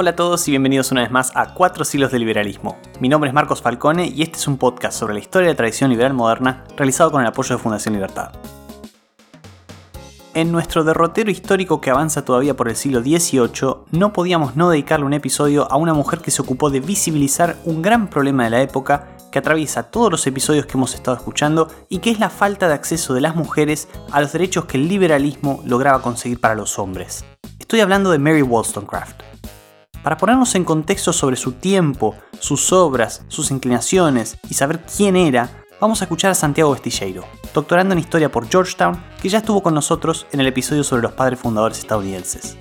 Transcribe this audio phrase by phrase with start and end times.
[0.00, 2.78] Hola a todos y bienvenidos una vez más a Cuatro siglos de liberalismo.
[3.00, 5.56] Mi nombre es Marcos Falcone y este es un podcast sobre la historia de la
[5.56, 8.30] tradición liberal moderna realizado con el apoyo de Fundación Libertad.
[10.34, 15.04] En nuestro derrotero histórico que avanza todavía por el siglo XVIII, no podíamos no dedicarle
[15.04, 18.62] un episodio a una mujer que se ocupó de visibilizar un gran problema de la
[18.62, 22.68] época que atraviesa todos los episodios que hemos estado escuchando y que es la falta
[22.68, 26.78] de acceso de las mujeres a los derechos que el liberalismo lograba conseguir para los
[26.78, 27.24] hombres.
[27.58, 29.22] Estoy hablando de Mary Wollstonecraft.
[30.02, 35.64] Para ponernos en contexto sobre su tiempo, sus obras, sus inclinaciones y saber quién era,
[35.80, 39.74] vamos a escuchar a Santiago Vestilleiro, doctorando en historia por Georgetown, que ya estuvo con
[39.74, 42.56] nosotros en el episodio sobre los padres fundadores estadounidenses.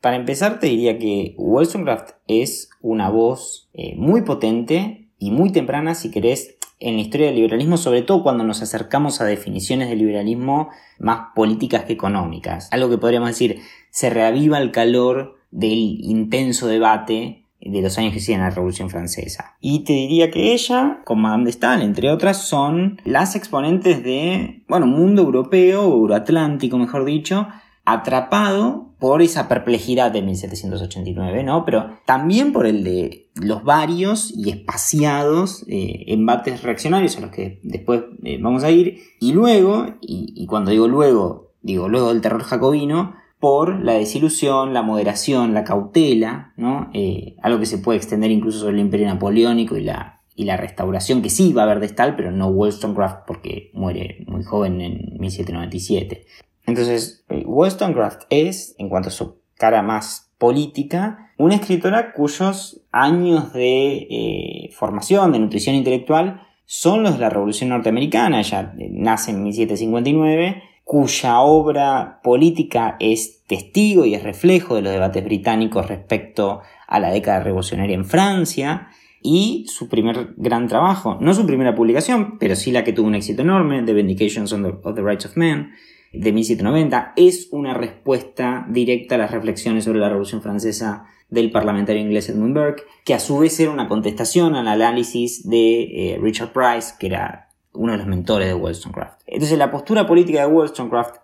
[0.00, 5.94] Para empezar, te diría que Wollstonecraft es una voz eh, muy potente y muy temprana,
[5.94, 9.98] si querés, en la historia del liberalismo, sobre todo cuando nos acercamos a definiciones del
[9.98, 12.68] liberalismo más políticas que económicas.
[12.72, 18.20] Algo que podríamos decir, se reaviva el calor del intenso debate de los años que
[18.20, 19.56] siguen la Revolución Francesa.
[19.60, 24.86] Y te diría que ella, con Madame de entre otras, son las exponentes de, bueno,
[24.86, 27.48] un mundo europeo, euroatlántico, mejor dicho,
[27.84, 31.64] atrapado por esa perplejidad de 1789, ¿no?
[31.64, 37.60] Pero también por el de los varios y espaciados eh, embates reaccionarios a los que
[37.62, 42.42] después eh, vamos a ir, y luego, y, cuando digo luego, digo luego del terror
[42.42, 46.90] jacobino, por la desilusión, la moderación, la cautela, ¿no?
[46.92, 50.58] Eh, algo que se puede extender incluso sobre el imperio napoleónico y la, y la
[50.58, 54.82] restauración, que sí va a haber de Stahl, pero no Wollstonecraft porque muere muy joven
[54.82, 56.26] en 1797.
[56.70, 63.52] Entonces, eh, Wollstonecraft es, en cuanto a su cara más política, una escritora cuyos años
[63.52, 68.38] de eh, formación, de nutrición intelectual, son los de la Revolución Norteamericana.
[68.38, 74.92] Ella eh, nace en 1759, cuya obra política es testigo y es reflejo de los
[74.92, 78.88] debates británicos respecto a la década revolucionaria en Francia.
[79.22, 83.16] Y su primer gran trabajo, no su primera publicación, pero sí la que tuvo un
[83.16, 85.72] éxito enorme, The Vindications of the Rights of Men,
[86.12, 92.02] de 1790 es una respuesta directa a las reflexiones sobre la Revolución Francesa del parlamentario
[92.02, 96.52] inglés Edmund Burke, que a su vez era una contestación al análisis de eh, Richard
[96.52, 99.22] Price, que era uno de los mentores de Wollstonecraft.
[99.26, 101.16] Entonces la postura política de Wollstonecraft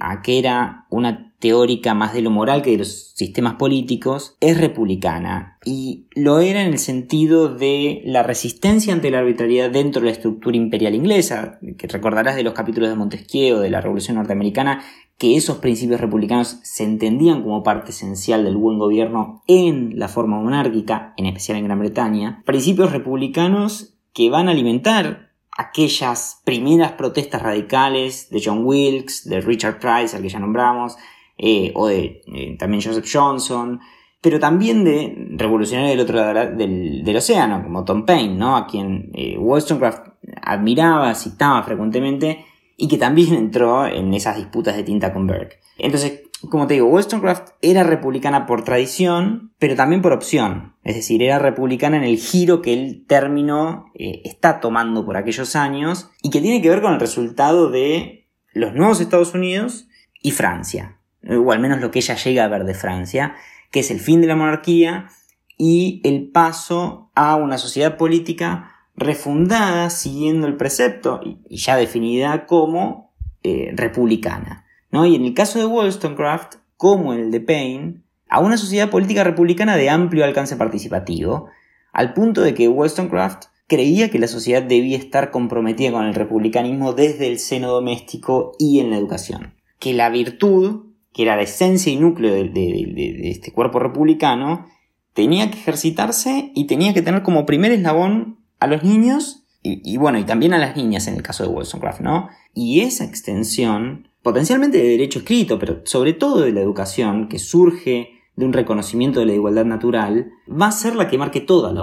[0.00, 4.60] a que era una teórica más de lo moral que de los sistemas políticos, es
[4.60, 5.58] republicana.
[5.64, 10.12] Y lo era en el sentido de la resistencia ante la arbitrariedad dentro de la
[10.12, 14.82] estructura imperial inglesa, que recordarás de los capítulos de Montesquieu, de la Revolución Norteamericana,
[15.16, 20.40] que esos principios republicanos se entendían como parte esencial del buen gobierno en la forma
[20.40, 22.42] monárquica, en especial en Gran Bretaña.
[22.46, 25.27] Principios republicanos que van a alimentar
[25.58, 30.96] aquellas primeras protestas radicales de John Wilkes, de Richard Price, al que ya nombramos,
[31.36, 33.80] eh, o de eh, también Joseph Johnson,
[34.20, 38.56] pero también de revolucionarios del otro lado del, océano, como Tom Paine, ¿no?
[38.56, 40.06] a quien eh, Wollstonecraft
[40.42, 42.46] admiraba, citaba frecuentemente,
[42.76, 45.58] y que también entró en esas disputas de tinta con Burke.
[45.76, 50.74] Entonces, como te digo, Wollstonecraft era republicana por tradición, pero también por opción.
[50.84, 55.56] Es decir, era republicana en el giro que el término eh, está tomando por aquellos
[55.56, 59.88] años y que tiene que ver con el resultado de los nuevos Estados Unidos
[60.22, 60.98] y Francia.
[61.28, 63.34] O al menos lo que ella llega a ver de Francia,
[63.70, 65.08] que es el fin de la monarquía
[65.56, 73.12] y el paso a una sociedad política refundada siguiendo el precepto y ya definida como
[73.42, 74.67] eh, republicana.
[74.92, 79.24] Y en el caso de Wollstonecraft, como en el de Paine, a una sociedad política
[79.24, 81.48] republicana de amplio alcance participativo,
[81.92, 86.94] al punto de que Wollstonecraft creía que la sociedad debía estar comprometida con el republicanismo
[86.94, 89.54] desde el seno doméstico y en la educación.
[89.78, 94.66] Que la virtud, que era la esencia y núcleo de, este cuerpo republicano,
[95.12, 99.96] tenía que ejercitarse y tenía que tener como primer eslabón a los niños y, y,
[99.96, 102.28] bueno, y también a las niñas en el caso de Wollstonecraft, ¿no?
[102.54, 108.10] Y esa extensión potencialmente de derecho escrito, pero sobre todo de la educación, que surge
[108.36, 111.82] de un reconocimiento de la igualdad natural, va a ser la que marque toda la,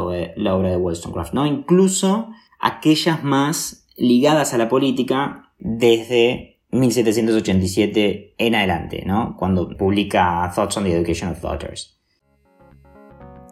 [0.56, 1.48] obra de Wollstonecraft, ¿no?
[1.48, 9.36] Incluso aquellas más ligadas a la política desde 1787 en adelante, ¿no?
[9.40, 12.00] Cuando publica Thoughts on the Education of Daughters.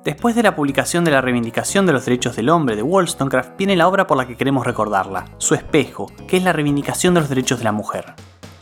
[0.06, 3.75] Después de la publicación de la reivindicación de los derechos del hombre de Wollstonecraft, viene
[3.75, 7.30] la obra por la que queremos recordarla, Su espejo, que es la reivindicación de los
[7.30, 8.13] derechos de la mujer.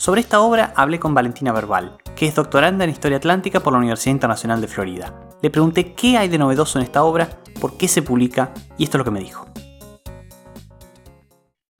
[0.02, 3.78] Sobre esta obra hablé con Valentina Verbal, que es doctoranda en Historia Atlántica por la
[3.78, 5.30] Universidad Internacional de Florida.
[5.44, 8.98] Le pregunté qué hay de novedoso en esta obra, por qué se publica, y esto
[8.98, 9.46] es lo que me dijo.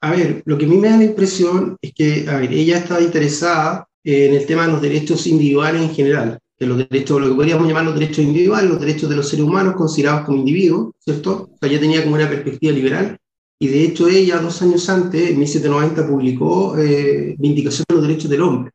[0.02, 2.78] A ver, lo que a mí me da la impresión es que, a ver, ella
[2.78, 7.30] está interesada en el tema de los derechos individuales en general, de los derechos, lo
[7.30, 10.94] que podríamos llamar los derechos individuales, los derechos de los seres humanos considerados como individuos,
[11.00, 11.50] ¿cierto?
[11.52, 13.18] O sea, ella tenía como una perspectiva liberal,
[13.62, 18.32] y de hecho ella, dos años antes, en 1790, publicó eh, Vindicación de los Derechos
[18.32, 18.72] del Hombre,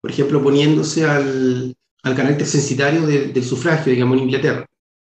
[0.00, 1.74] por ejemplo, poniéndose al,
[2.04, 4.66] al carácter censitario del sufragio, digamos, en Inglaterra,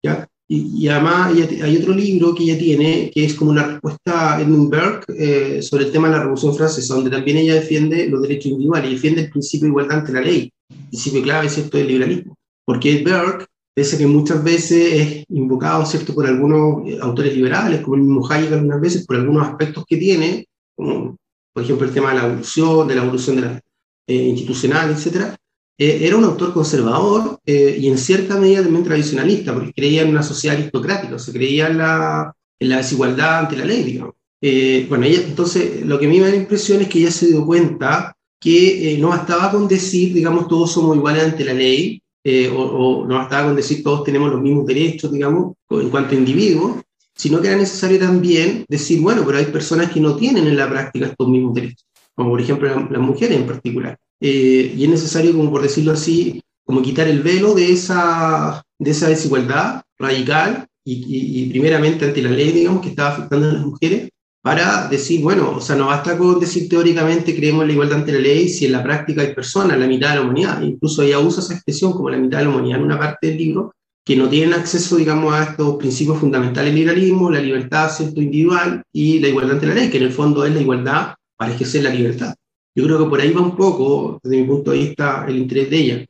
[0.06, 0.28] ¿ya?
[0.48, 4.70] Y, además hay otro libro que ella tiene, que es como una respuesta a Edmund
[4.70, 8.52] Burke eh, sobre el tema de la Revolución Francesa, donde también ella defiende los derechos
[8.52, 10.52] individuales y defiende el principio de igualdad ante la ley,
[10.90, 12.36] principio clave, ¿cierto?, del liberalismo.
[12.64, 13.46] Porque Burke,
[13.78, 18.28] pese que muchas veces es invocado, ¿cierto?, por algunos eh, autores liberales, como el mismo
[18.28, 21.16] Hayek algunas veces, por algunos aspectos que tiene, como
[21.54, 23.62] por ejemplo el tema de la evolución, de la evolución de la,
[24.08, 25.38] eh, institucional, etcétera,
[25.80, 30.10] eh, era un autor conservador eh, y en cierta medida también tradicionalista, porque creía en
[30.10, 34.16] una sociedad aristocrática, o se creía en la, en la, desigualdad ante la ley, digamos.
[34.42, 37.12] Eh, bueno, ella, entonces lo que a mí me da la impresión es que ella
[37.12, 42.02] se dio cuenta que no bastaba con decir, digamos, todos somos iguales ante la ley,
[42.26, 46.18] o, o, no bastaba con decir todos tenemos los mismos derechos, digamos, en cuanto a
[46.18, 46.82] individuos,
[47.18, 50.70] sino que era necesario también decir, bueno, pero hay personas que no tienen en la
[50.70, 51.86] práctica estos mismos derechos,
[52.16, 53.98] como por ejemplo las mujeres en particular.
[54.20, 58.92] Eh, y es necesario, como por decirlo así, como quitar el velo de esa, de
[58.92, 63.66] esa desigualdad radical y, y, primeramente ante la ley, digamos, que estaba afectando a las
[63.66, 64.10] mujeres,
[64.48, 68.14] para decir, bueno, o sea, no basta con decir teóricamente creemos en la igualdad ante
[68.14, 71.20] la ley si en la práctica hay personas, la mitad de la humanidad, incluso ella
[71.20, 73.74] usa esa expresión como la mitad de la humanidad en una parte del libro,
[74.06, 78.84] que no tienen acceso, digamos, a estos principios fundamentales del liberalismo, la libertad, cierto, individual
[78.94, 81.84] y la igualdad ante la ley, que en el fondo es la igualdad para ejercer
[81.84, 82.34] la libertad.
[82.74, 85.70] Yo creo que por ahí va un poco, desde mi punto de vista, el interés
[85.70, 86.06] de ella.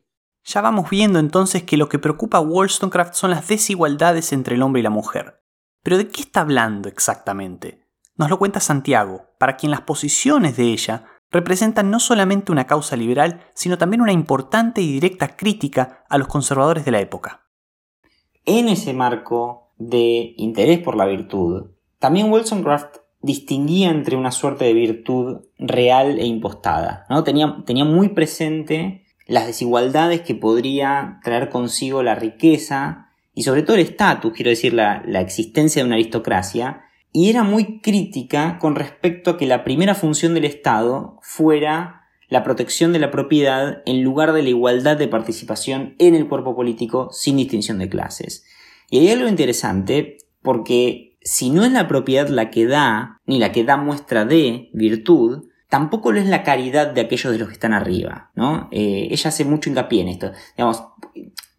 [0.45, 4.61] Ya vamos viendo entonces que lo que preocupa a Wollstonecraft son las desigualdades entre el
[4.61, 5.41] hombre y la mujer.
[5.81, 7.86] Pero ¿de qué está hablando exactamente?
[8.17, 12.95] Nos lo cuenta Santiago, para quien las posiciones de ella representan no solamente una causa
[12.95, 17.47] liberal, sino también una importante y directa crítica a los conservadores de la época.
[18.45, 24.73] En ese marco de interés por la virtud, también Wollstonecraft distinguía entre una suerte de
[24.73, 27.05] virtud real e impostada.
[27.09, 27.23] ¿no?
[27.23, 33.83] Tenía, muy presente las desigualdades que podría traer consigo la riqueza y sobre todo el
[33.83, 39.37] estatus, quiero decir, la existencia de una aristocracia, y era muy crítica con respecto a
[39.37, 44.43] que la primera función del Estado fuera la protección de la propiedad en lugar de
[44.43, 48.45] la igualdad de participación en el cuerpo político sin distinción de clases.
[48.89, 53.51] Y hay algo interesante porque si no es la propiedad la que da, ni la
[53.51, 57.53] que da muestra de virtud, tampoco lo es la caridad de aquellos de los que
[57.53, 58.69] están arriba, ¿no?
[58.71, 60.31] Eh, ella hace mucho hincapié en esto.
[60.55, 60.83] Digamos,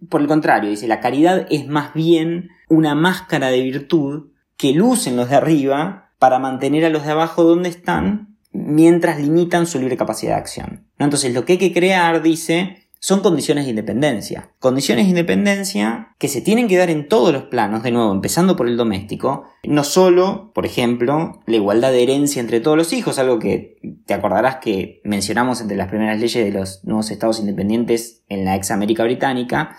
[0.08, 5.16] por el contrario, dice, la caridad es más bien una máscara de virtud que lucen
[5.16, 9.96] los de arriba para mantener a los de abajo donde están mientras limitan su libre
[9.96, 10.88] capacidad de acción.
[10.98, 14.50] Entonces, lo que hay que crear, dice, son condiciones de independencia.
[14.58, 18.56] Condiciones de independencia que se tienen que dar en todos los planos, de nuevo, empezando
[18.56, 19.44] por el doméstico.
[19.62, 23.76] No solo, por ejemplo, la igualdad de herencia entre todos los hijos, algo que
[24.06, 28.56] te acordarás que mencionamos entre las primeras leyes de los nuevos estados independientes en la
[28.56, 29.76] ex América Británica,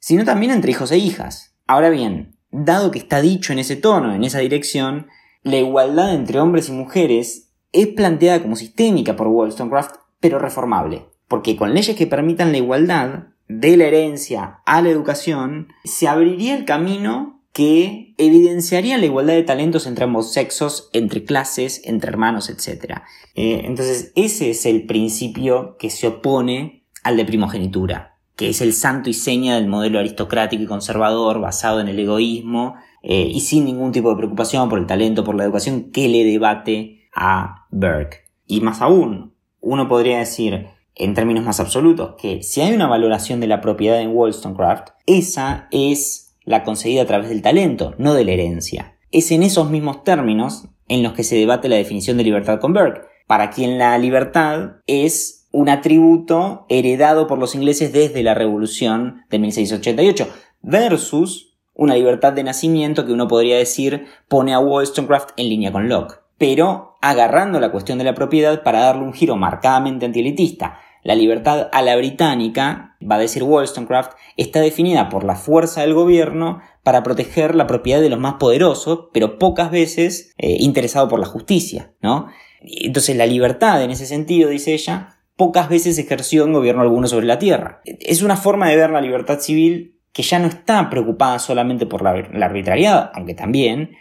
[0.00, 1.54] sino también entre hijos e hijas.
[1.66, 5.08] Ahora bien, dado que está dicho en ese tono, en esa dirección,
[5.42, 11.56] la igualdad entre hombres y mujeres es planteada como sistémica por Wollstonecraft, pero reformable porque
[11.56, 16.66] con leyes que permitan la igualdad de la herencia a la educación, se abriría el
[16.66, 22.98] camino que evidenciaría la igualdad de talentos entre ambos sexos, entre clases, entre hermanos, etc.
[23.34, 28.72] Eh, entonces, ese es el principio que se opone al de primogenitura, que es el
[28.72, 33.64] santo y seña del modelo aristocrático y conservador basado en el egoísmo eh, y sin
[33.64, 38.24] ningún tipo de preocupación por el talento, por la educación que le debate a Burke.
[38.46, 43.40] Y más aún, uno podría decir, en términos más absolutos, que si hay una valoración
[43.40, 48.24] de la propiedad en Wollstonecraft, esa es la concedida a través del talento, no de
[48.24, 48.98] la herencia.
[49.10, 52.72] Es en esos mismos términos en los que se debate la definición de libertad con
[52.72, 59.22] Burke, para quien la libertad es un atributo heredado por los ingleses desde la Revolución
[59.30, 60.28] de 1688,
[60.62, 65.88] versus una libertad de nacimiento que uno podría decir pone a Wollstonecraft en línea con
[65.88, 70.76] Locke pero agarrando la cuestión de la propiedad para darle un giro marcadamente antielitista.
[71.04, 75.94] La libertad a la británica, va a decir Wollstonecraft, está definida por la fuerza del
[75.94, 81.20] gobierno para proteger la propiedad de los más poderosos, pero pocas veces eh, interesado por
[81.20, 82.26] la justicia, ¿no?
[82.60, 87.26] Entonces la libertad en ese sentido, dice ella, pocas veces ejerció en gobierno alguno sobre
[87.26, 87.80] la tierra.
[87.84, 92.02] Es una forma de ver la libertad civil que ya no está preocupada solamente por
[92.02, 92.10] la,
[92.44, 93.96] arbitrariedad, aunque también,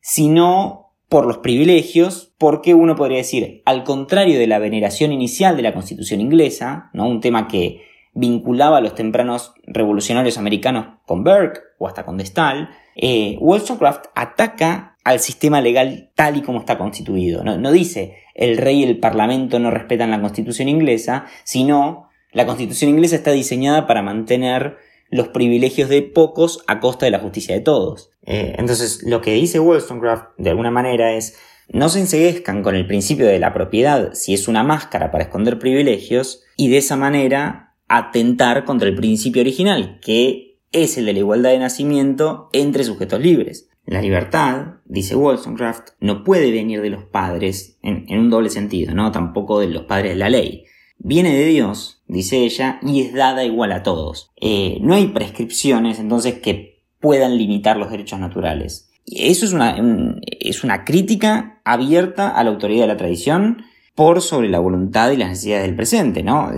[0.00, 5.62] sino por los privilegios, porque uno podría decir, al contrario de la veneración inicial de
[5.62, 7.08] la Constitución inglesa, ¿no?
[7.08, 7.82] un tema que
[8.12, 14.06] vinculaba a los tempranos revolucionarios americanos con Burke o hasta con De Stael, eh, Wollstonecraft
[14.14, 17.42] ataca al sistema legal tal y como está constituido.
[17.42, 22.90] No, dice el rey y el parlamento no respetan la constitución inglesa, sino la constitución
[22.90, 24.76] inglesa está diseñada para mantener
[25.08, 28.10] los privilegios de pocos a costa de la justicia de todos.
[28.26, 31.38] Eh, entonces, lo que dice Wollstonecraft, de alguna manera, es
[31.70, 35.58] no se enseguezcan con el principio de la propiedad si es una máscara para esconder
[35.58, 41.20] privilegios y de esa manera atentar contra el principio original, que es el de la
[41.20, 43.67] igualdad de nacimiento entre sujetos libres.
[43.88, 49.12] La libertad, dice Wollstonecraft, no puede venir de los padres en, un doble sentido, ¿no?
[49.12, 50.64] Tampoco de los padres de la ley
[50.98, 54.30] viene de Dios, dice ella, y es dada igual a todos.
[54.36, 58.90] Eh, no hay prescripciones entonces que puedan limitar los derechos naturales.
[59.06, 59.78] Eso es una,
[60.22, 63.62] es una crítica abierta a la autoridad de la tradición
[63.94, 66.50] por sobre la voluntad y las necesidades del presente, ¿no?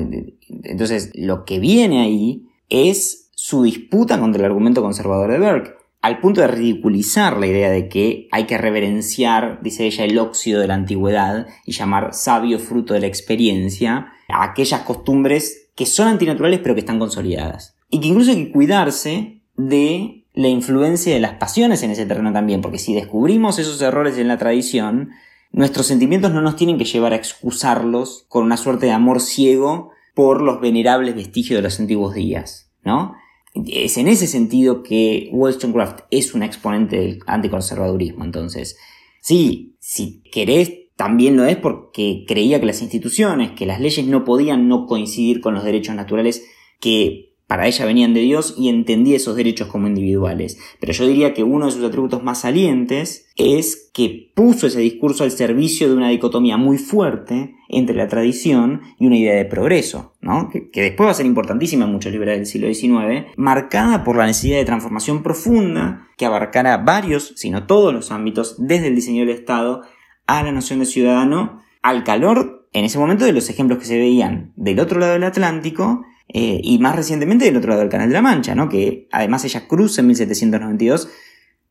[0.65, 6.21] Entonces, lo que viene ahí es su disputa contra el argumento conservador de Burke, al
[6.21, 10.69] punto de ridiculizar la idea de que hay que reverenciar, dice ella, el óxido de
[10.69, 16.61] la antigüedad y llamar sabio fruto de la experiencia a aquellas costumbres que son antinaturales
[16.61, 17.77] pero que están consolidadas.
[17.91, 22.33] Y que incluso hay que cuidarse de la influencia de las pasiones en ese terreno
[22.33, 25.11] también, porque si descubrimos esos errores en la tradición,
[25.53, 29.91] nuestros sentimientos no nos tienen que llevar a excusarlos con una suerte de amor ciego
[30.15, 33.15] por los venerables vestigios de los antiguos días, ¿no?
[33.55, 38.25] Es en ese sentido que Wollstonecraft es un exponente del anticonservadurismo.
[38.25, 38.77] Entonces,
[39.21, 44.25] sí, si querés, también lo es porque creía que las instituciones, que las leyes no
[44.25, 46.45] podían no coincidir con los derechos naturales
[46.79, 50.57] que para ella venían de Dios y entendía esos derechos como individuales.
[50.79, 55.25] Pero yo diría que uno de sus atributos más salientes es que puso ese discurso
[55.25, 60.15] al servicio de una dicotomía muy fuerte entre la tradición y una idea de progreso,
[60.21, 60.49] ¿no?
[60.49, 64.27] que, después va a ser importantísima en muchos liberales del siglo XIX, marcada por la
[64.27, 69.27] necesidad de transformación profunda que abarcará varios, si no todos los ámbitos, desde el diseño
[69.27, 69.83] del Estado
[70.29, 73.99] a la noción de ciudadano, al calor en ese momento de los ejemplos que se
[73.99, 78.09] veían del otro lado del Atlántico eh, y más recientemente del otro lado del Canal
[78.09, 78.69] de la Mancha, ¿no?
[78.69, 81.09] que además ella cruza en 1792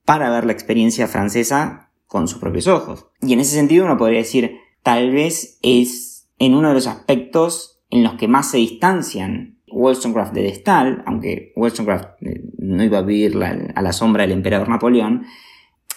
[0.04, 3.08] para ver la experiencia francesa con sus propios ojos.
[3.22, 7.82] Y en ese sentido uno podría decir, tal vez es en uno de los aspectos
[7.90, 13.04] en los que más se distancian Wollstonecraft de Destal, aunque Wollstonecraft eh, no iba a
[13.04, 15.26] vivir a la sombra del emperador Napoleón,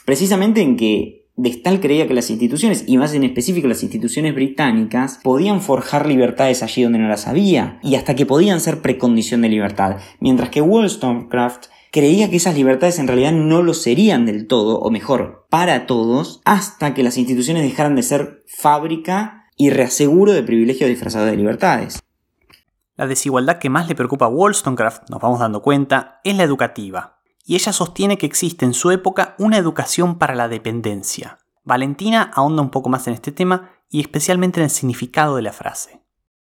[0.04, 5.18] precisamente en que Destal creía que las instituciones, y más en específico las instituciones británicas,
[5.22, 9.48] podían forjar libertades allí donde no las había, y hasta que podían ser precondición de
[9.48, 14.78] libertad, mientras que Wollstonecraft creía que esas libertades en realidad no lo serían del todo,
[14.78, 20.42] o mejor, para todos, hasta que las instituciones dejaran de ser fábrica y reaseguro de
[20.42, 22.02] privilegios disfrazados de libertades.
[22.94, 27.21] La desigualdad que más le preocupa a Wollstonecraft, nos vamos dando cuenta, es la educativa
[27.44, 31.38] y ella sostiene que existe en su época una educación para la dependencia.
[31.64, 35.52] Valentina ahonda un poco más en este tema y especialmente en el significado de la
[35.52, 36.02] frase.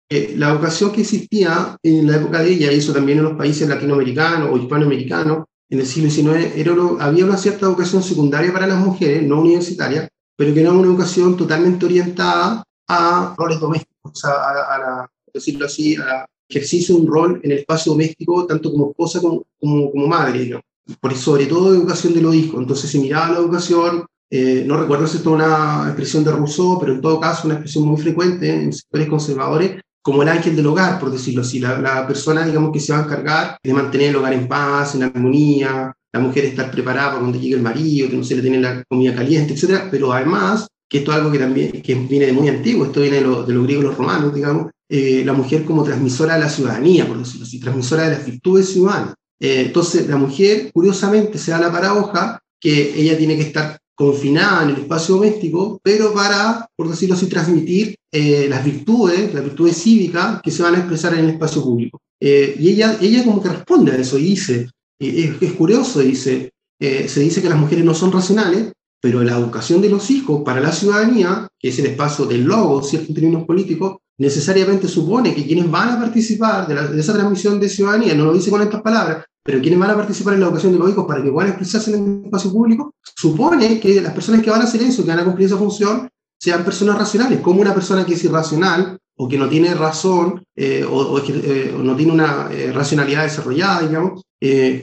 [0.09, 3.33] Eh, la educación que existía en la época de ella, y eso también en los
[3.33, 8.67] países latinoamericanos o hispanoamericanos, en el siglo XIX, era había una cierta educación secundaria para
[8.67, 14.23] las mujeres, no universitaria, pero que no era una educación totalmente orientada a roles domésticos,
[14.23, 19.19] a, decirlo así, a ejercicio de un rol en el espacio doméstico, tanto como esposa
[19.19, 20.63] como, como, como madre
[20.99, 22.59] por, sobre todo educación de los hijos.
[22.59, 26.93] Entonces se miraba la educación, eh, no recuerdo si es una expresión de Rousseau, pero
[26.93, 30.99] en todo caso una expresión muy frecuente en sectores conservadores, como el ángel del hogar,
[30.99, 34.15] por decirlo así, la, la, persona, digamos, que se va a encargar de mantener el
[34.15, 38.17] hogar en paz, en armonía, la mujer estar preparada para cuando llegue el marido, que
[38.17, 39.83] no se le tiene la comida caliente, etc.
[39.91, 43.17] Pero además, que esto es algo que también que viene de muy antiguo, esto viene
[43.17, 46.39] de, lo, de los griegos y los romanos, digamos, eh, la mujer como transmisora de
[46.41, 49.15] la ciudadanía, por decirlo así, transmisora de las virtudes ciudadanas.
[49.39, 54.63] Eh, entonces, la mujer, curiosamente, se da la paradoja que ella tiene que estar confinada
[54.63, 59.77] en el espacio doméstico, pero para, por decirlo así, transmitir eh, las virtudes, las virtudes
[59.77, 61.99] cívicas que se van a expresar en el espacio público.
[62.19, 66.51] Eh, y ella, ella como que responde a eso y dice, es, es, curioso, dice,
[66.79, 70.59] se dice que las mujeres no son racionales, pero la educación de los hijos para
[70.59, 73.09] la ciudadanía, que es el espacio del logo, ¿cierto?
[73.09, 78.15] en términos políticos, necesariamente supone que quienes van a participar de, esa transmisión de ciudadanía,
[78.15, 80.79] no lo dice con estas palabras, pero quienes van a participar en la educación de
[80.79, 84.49] los hijos para que puedan expresarse en el espacio público, supone que las personas que
[84.49, 87.73] van a hacer eso, que van a cumplir esa función, sean personas racionales, como una
[87.73, 92.49] persona que es irracional o que no tiene razón eh, eh, o, no tiene una
[92.51, 94.21] eh, racionalidad desarrollada, digamos,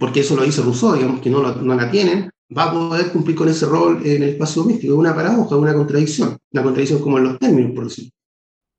[0.00, 3.36] porque eso lo dice Rousseau, digamos, que no, no la tienen, va a poder cumplir
[3.36, 4.94] con ese rol en el espacio doméstico.
[4.94, 8.12] Es una paradoja, una contradicción, una contradicción como en los términos, por decirlo.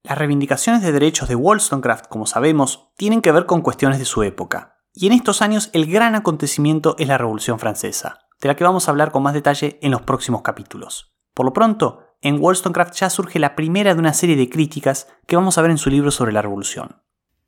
[0.04, 4.24] Las reivindicaciones de derechos de Wollstonecraft, como sabemos, tienen que ver con cuestiones de su
[4.24, 4.75] época.
[4.98, 8.88] Y en estos años el gran acontecimiento es la Revolución Francesa, de la que vamos
[8.88, 11.14] a hablar con más detalle en los próximos capítulos.
[11.34, 15.36] Por lo pronto, en Wollstonecraft ya surge la primera de una serie de críticas que
[15.36, 17.02] vamos a ver en su libro sobre la Revolución.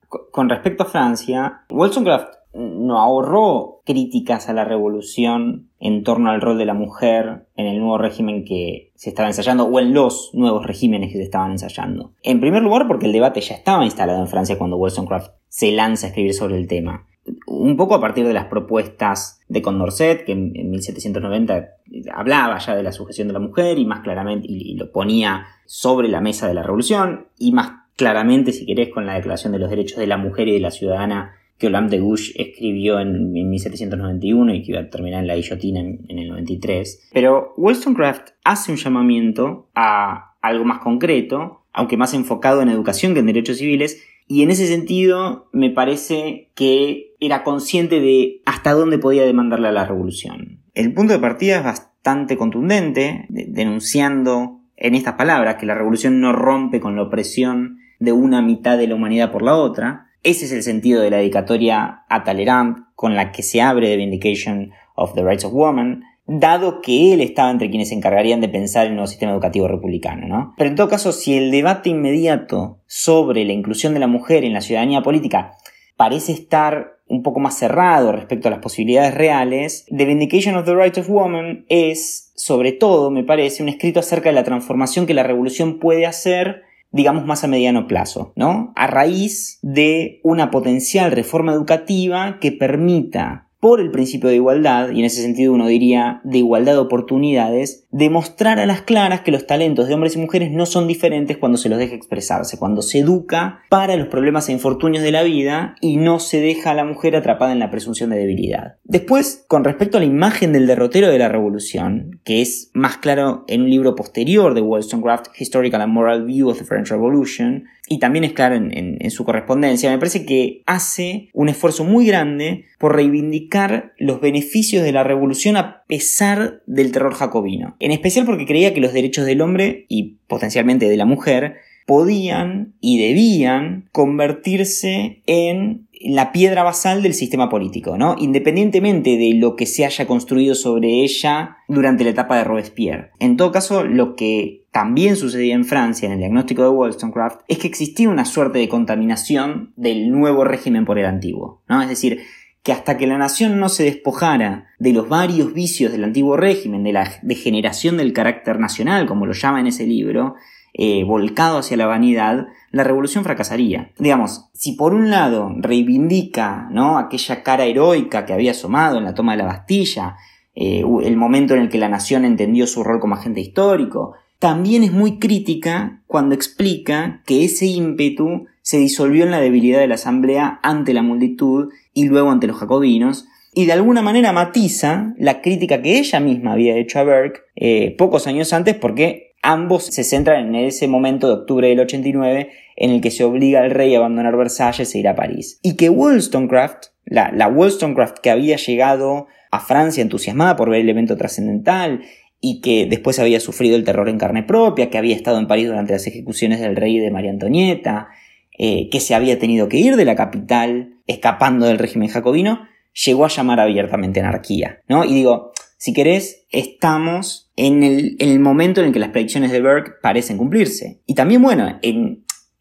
[0.10, 6.58] Con respecto a Francia, Wollstonecraft no ahorró críticas a la revolución en torno al rol
[6.58, 10.66] de la mujer en el nuevo régimen que se estaba ensayando o en los nuevos
[10.66, 12.14] regímenes que se estaban ensayando.
[12.24, 16.08] En primer lugar porque el debate ya estaba instalado en Francia cuando Wollstonecraft se lanza
[16.08, 17.06] a escribir sobre el tema.
[17.46, 21.70] Un poco a partir de las propuestas de Condorcet, que en 1790
[22.14, 26.08] hablaba ya de la sujeción de la mujer y más claramente y lo ponía sobre
[26.08, 29.70] la mesa de la revolución y más claramente, si querés, con la Declaración de los
[29.70, 34.54] Derechos de la Mujer y de la Ciudadana que Olympe de Gouges escribió en, 1791
[34.54, 37.10] y que iba a terminar en la guillotina en, en el 93.
[37.14, 43.22] Pero Wollstonecraft hace un llamamiento a algo más concreto, aunque más enfocado en educación que
[43.22, 48.98] en derechos civiles, y en ese sentido me parece que era consciente de hasta dónde
[48.98, 50.62] podía demandarle a la revolución.
[50.74, 56.34] El punto de partida es bastante contundente, denunciando en estas palabras que la revolución no
[56.34, 60.52] rompe con la opresión de una mitad de la humanidad por la otra, ese es
[60.52, 65.14] el sentido de la dedicatoria a Talleyrand con la que se abre The Vindication of
[65.14, 68.94] the Rights of Women, dado que él estaba entre quienes se encargarían de pensar el
[68.94, 70.54] nuevo sistema educativo republicano, ¿no?
[70.58, 74.54] Pero en todo caso, si el debate inmediato sobre la inclusión de la mujer en
[74.54, 75.54] la ciudadanía política
[75.96, 80.76] parece estar un poco más cerrado respecto a las posibilidades reales, The Vindication of the
[80.76, 85.14] Rights of Women es, sobre todo, me parece, un escrito acerca de la transformación que
[85.14, 88.72] la revolución puede hacer digamos, más a mediano plazo, ¿no?
[88.76, 95.00] A raíz de una potencial reforma educativa que permita por el principio de igualdad, y
[95.00, 99.48] en ese sentido uno diría de igualdad de oportunidades, demostrar a las claras que los
[99.48, 103.00] talentos de hombres y mujeres no son diferentes cuando se los deja expresarse, cuando se
[103.00, 106.86] educa para los problemas e infortunios de la vida y no se deja a la
[106.86, 108.76] mujer atrapada en la presunción de debilidad.
[108.84, 113.44] Después, con respecto a la imagen del derrotero de la revolución, que es más claro
[113.48, 118.00] en un libro posterior de Wollstonecraft, Historical and Moral View of the French Revolution, y
[118.00, 122.96] también es claro en, su correspondencia, me parece que hace un esfuerzo muy grande por
[122.96, 127.76] reivindicar los beneficios de la revolución a pesar del terror jacobino.
[127.80, 131.56] En especial porque creía que los derechos del hombre y potencialmente de la mujer
[131.88, 138.16] podían y debían convertirse en la piedra basal del sistema político, ¿no?
[138.20, 143.12] Independientemente de lo que se haya construido sobre ella durante la etapa de Robespierre.
[143.20, 147.58] En todo caso, lo que también sucedía en Francia en el diagnóstico de Wollstonecraft es
[147.58, 151.82] que existía una suerte de contaminación del nuevo régimen por el antiguo, ¿no?
[151.82, 152.20] Es decir,
[152.64, 156.84] que hasta que la nación no se despojara de los varios vicios del antiguo régimen,
[156.84, 160.36] de la degeneración del carácter nacional, como lo llama en ese libro,
[160.74, 163.92] eh, volcado hacia la vanidad, la revolución fracasaría.
[163.98, 166.98] Digamos, si por un lado reivindica ¿no?
[166.98, 170.18] aquella cara heroica que había asomado en la toma de la Bastilla,
[170.56, 174.84] eh, el momento en el que la nación entendió su rol como agente histórico, también
[174.84, 179.96] es muy crítica cuando explica que ese ímpetu se disolvió en la debilidad de la
[179.96, 185.42] asamblea ante la multitud y luego ante los jacobinos, y de alguna manera matiza la
[185.42, 190.04] crítica que ella misma había hecho a Burke eh, pocos años antes porque Ambos se
[190.04, 193.96] centran en ese momento de octubre del 89 en el que se obliga al rey
[193.96, 195.60] a abandonar Versalles e ir a París.
[195.64, 201.18] Y que Wollstonecraft, la, Wollstonecraft que había llegado a Francia entusiasmada por ver el evento
[201.18, 202.02] trascendental
[202.40, 205.68] y que después había sufrido el terror en carne propia, que había estado en París
[205.68, 208.10] durante las ejecuciones del rey y de María Antonieta,
[208.58, 212.68] eh, que se había tenido que ir de la capital escapando del régimen jacobino,
[213.06, 215.04] llegó a llamar abiertamente anarquía, ¿no?
[215.06, 219.94] Y digo, si querés, estamos en el, momento en el que las predicciones de Burke
[220.02, 221.02] parecen cumplirse.
[221.06, 221.80] Y también, bueno,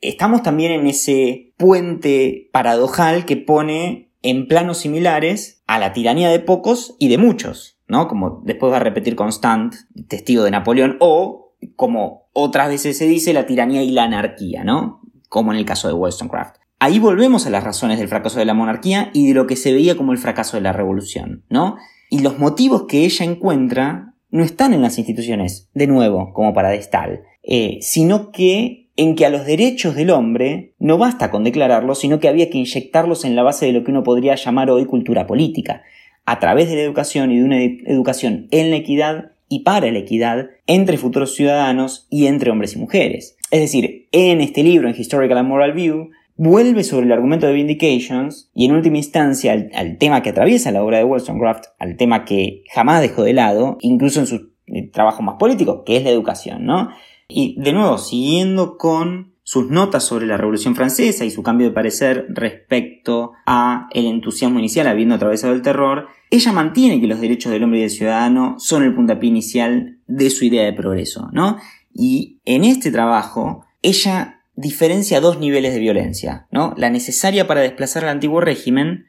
[0.00, 6.40] estamos también en ese puente paradojal que pone en planos similares a la tiranía de
[6.40, 8.06] pocos y de muchos, ¿no?
[8.06, 9.74] Como después va a repetir Constant,
[10.08, 15.00] testigo de Napoleón, o como otras veces se dice, la tiranía y la anarquía, ¿no?
[15.28, 16.56] Como en el caso de Wollstonecraft.
[16.78, 19.72] Ahí volvemos a las razones del fracaso de la monarquía y de lo que se
[19.72, 21.76] veía como el fracaso de la revolución, ¿no?
[22.10, 26.70] Y los motivos que ella encuentra no están en las instituciones, de nuevo, como para
[26.70, 31.98] Destal, eh, sino que en que a los derechos del hombre no basta con declararlos,
[31.98, 34.86] sino que había que inyectarlos en la base de lo que uno podría llamar hoy
[34.86, 35.82] cultura política,
[36.24, 39.98] a través de la educación y de una educación en la equidad y para la
[39.98, 43.36] equidad entre futuros ciudadanos y entre hombres y mujeres.
[43.50, 47.54] Es decir, en este libro, en Historical and Moral View, vuelve sobre el argumento de
[47.54, 52.24] Vindications y en última instancia al, tema que atraviesa la obra de Wollstonecraft, al tema
[52.24, 56.10] que jamás dejó de lado, incluso en su eh, trabajo más político, que es la
[56.10, 56.90] educación, ¿no?
[57.28, 61.72] Y de nuevo, siguiendo con sus notas sobre la Revolución Francesa y su cambio de
[61.72, 67.52] parecer respecto a el entusiasmo inicial habiendo atravesado el terror, ella mantiene que los derechos
[67.52, 71.58] del hombre y del ciudadano son el puntapié inicial de su idea de progreso, ¿no?
[71.94, 76.74] Y en este trabajo, ella diferencia dos niveles de violencia, ¿no?
[76.76, 79.06] La necesaria para desplazar al antiguo régimen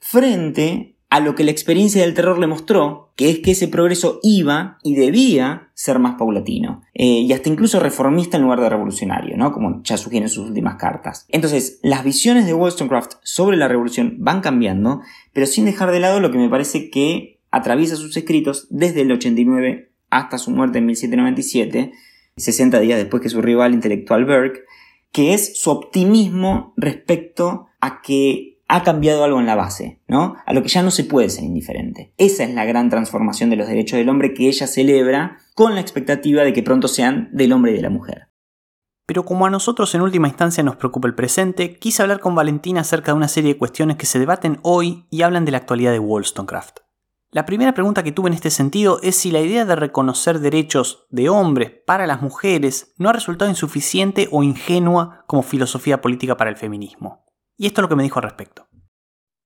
[0.00, 4.20] frente a lo que la experiencia del terror le mostró, que es que ese progreso
[4.22, 9.36] iba y debía ser más paulatino, eh, y hasta incluso reformista en lugar de revolucionario,
[9.36, 9.52] ¿no?
[9.52, 11.24] como ya sugieren sus últimas cartas.
[11.30, 15.00] Entonces, las visiones de Wollstonecraft sobre la revolución van cambiando,
[15.32, 19.12] pero sin dejar de lado lo que me parece que atraviesa sus escritos desde el
[19.12, 21.92] 89 hasta su muerte en 1797,
[22.36, 24.60] 60 días después que su rival intelectual Burke,
[25.12, 30.36] que es su optimismo respecto a que ha cambiado algo en la base, ¿no?
[30.44, 32.12] A lo que ya no se puede ser indiferente.
[32.18, 35.80] Esa es la gran transformación de los derechos del hombre que ella celebra con la
[35.80, 38.28] expectativa de que pronto sean del hombre y de la mujer.
[39.06, 42.82] Pero como a nosotros en última instancia nos preocupa el presente, quise hablar con Valentina
[42.82, 45.92] acerca de una serie de cuestiones que se debaten hoy y hablan de la actualidad
[45.92, 46.80] de Wollstonecraft.
[47.30, 51.04] La primera pregunta que tuve en este sentido es si la idea de reconocer derechos
[51.10, 56.48] de hombres para las mujeres no ha resultado insuficiente o ingenua como filosofía política para
[56.48, 57.26] el feminismo.
[57.58, 58.66] Y esto es lo que me dijo al respecto.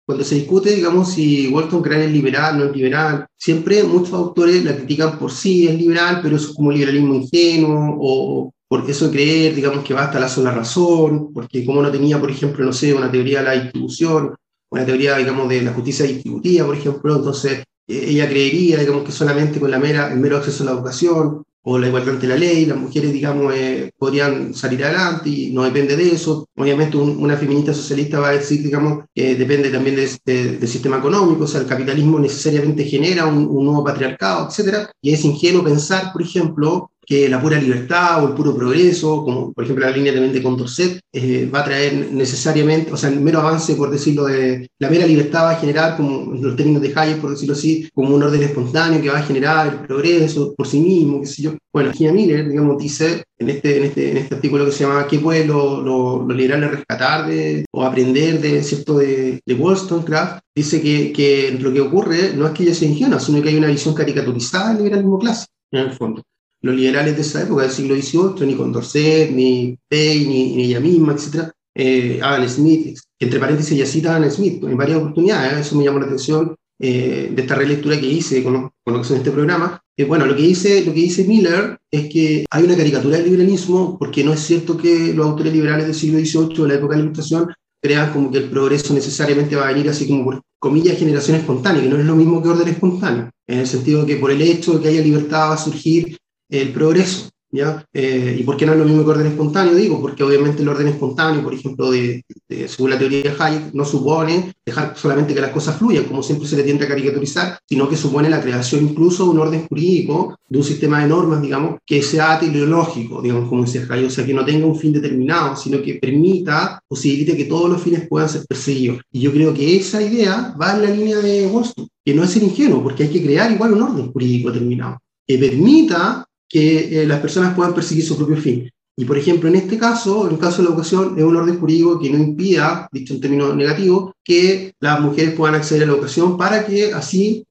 [0.06, 4.76] Cuando se discute, digamos, si Wollstonecraft es liberal, no es liberal, siempre muchos autores la
[4.76, 9.56] critican por sí, es liberal, pero eso es como liberalismo ingenuo, o por eso creer,
[9.56, 13.10] digamos, que basta la sola razón, porque como no tenía, por ejemplo, no sé, una
[13.10, 14.36] teoría de la distribución,
[14.70, 19.60] una teoría, digamos, de la justicia distributiva, por ejemplo, entonces ella creería, digamos, que solamente
[19.60, 22.66] con la mera, el mero acceso a la educación, o la igualdad ante la ley,
[22.66, 26.48] las mujeres, digamos, eh, podrían salir adelante y no depende de eso.
[26.56, 31.46] Obviamente una feminista socialista va a decir, digamos, que depende también del sistema económico, o
[31.46, 34.88] sea, el capitalismo necesariamente genera un, un nuevo patriarcado, etc.
[35.00, 39.52] Y es ingenuo pensar, por ejemplo, que la pura libertad o el puro progreso, como
[39.52, 43.20] por ejemplo la línea también de Condorcet, eh, va a traer necesariamente, o sea, el
[43.20, 46.82] mero avance, por decirlo, de la mera libertad va a generar, como en los términos
[46.82, 50.54] de Hayek, por decirlo así, como un orden espontáneo que va a generar el progreso
[50.56, 51.52] por sí mismo, qué sé yo.
[51.72, 55.06] Bueno, Gina Miller, digamos, dice en este, en este, en este artículo que se llama
[55.08, 58.98] ¿Qué puede lo, lo, liberal rescatar de, o aprender de, ¿cierto?
[58.98, 60.42] de, de Wollstonecraft?
[60.54, 63.56] Dice que, que lo que ocurre no es que ella sea ingenua, sino que hay
[63.56, 66.22] una visión caricaturizada del liberalismo clásico, en el fondo
[66.62, 71.12] los liberales de esa época del siglo XVIII, ni Condorcet, ni Pei, ni, ella misma,
[71.12, 71.50] etc.
[71.74, 75.84] Eh, Adam Smith, entre paréntesis ella cita a Adam Smith en varias oportunidades, eso me
[75.84, 79.80] llamó la atención eh, de esta relectura que hice con, con lo que este programa.
[79.96, 83.26] Eh, bueno, lo que, dice, lo que dice Miller es que hay una caricatura del
[83.26, 86.94] liberalismo, porque no es cierto que los autores liberales del siglo XVIII, de la época
[86.94, 90.42] de la Ilustración, crean como que el progreso necesariamente va a venir así como por
[90.58, 94.16] comillas generación espontánea, que no es lo mismo que orden espontáneo, en el sentido que
[94.16, 96.16] por el hecho de que haya libertad va a surgir
[96.52, 97.32] el progreso.
[97.52, 97.84] ¿ya?
[97.92, 99.74] Eh, ¿Y por qué no es lo mismo que orden espontáneo?
[99.74, 102.24] Digo, porque obviamente el orden espontáneo, por ejemplo, de,
[102.66, 106.48] según la teoría de Hayek, no supone dejar solamente que las cosas fluyan, como siempre
[106.48, 110.38] se le tiende a caricaturizar, sino que supone la creación incluso de un orden jurídico,
[110.48, 114.24] de un sistema de normas, digamos, que sea teleológico, digamos, como decía Hayek, o sea,
[114.24, 118.30] que no tenga un fin determinado, sino que permita, posibilite que todos los fines puedan
[118.30, 119.00] ser perseguidos.
[119.10, 122.30] Y yo creo que esa idea va en la línea de Wollstonecraft, que no es
[122.30, 127.06] ser ingenuo, porque hay que crear igual un orden jurídico determinado, que permita que eh,
[127.06, 128.70] las personas puedan perseguir su propio fin.
[128.94, 131.58] Y por ejemplo, en este caso, en el caso de la educación, es un orden
[131.58, 135.92] jurídico que no impida, dicho en términos negativos, que las mujeres puedan acceder a la
[135.94, 137.46] educación para que así,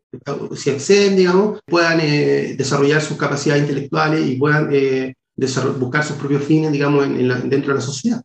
[0.56, 5.16] si acceden, digamos, puedan eh, desarrollar sus capacidades intelectuales y puedan eh,
[5.80, 8.22] buscar sus propios fines, digamos, dentro de la sociedad.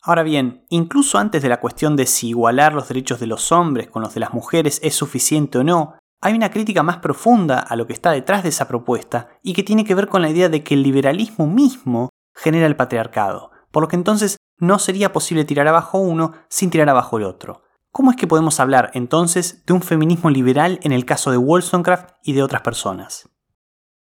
[0.00, 3.88] Ahora bien, incluso antes de la cuestión de si igualar los derechos de los hombres
[3.88, 7.76] con los de las mujeres es suficiente o no, hay una crítica más profunda a
[7.76, 10.48] lo que está detrás de esa propuesta y que tiene que ver con la idea
[10.48, 15.44] de que el liberalismo mismo genera el patriarcado, por lo que entonces no sería posible
[15.44, 17.64] tirar abajo uno sin tirar abajo el otro.
[17.92, 22.12] ¿Cómo es que podemos hablar entonces de un feminismo liberal en el caso de Wollstonecraft
[22.22, 23.28] y de otras personas?